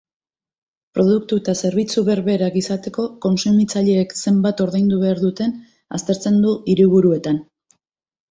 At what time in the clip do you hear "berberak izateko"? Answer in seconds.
2.07-3.03